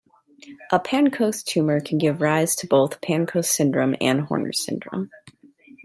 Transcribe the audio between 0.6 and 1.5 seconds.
A Pancoast